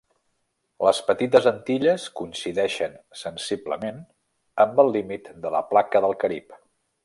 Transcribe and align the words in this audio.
Les 0.85 1.01
Petites 1.09 1.47
Antilles 1.51 2.07
coincideixen 2.21 2.97
sensiblement 3.21 4.01
amb 4.67 4.85
el 4.85 4.93
límit 4.97 5.33
de 5.45 5.55
la 5.59 5.65
Placa 5.75 6.05
del 6.09 6.21
Carib. 6.25 6.61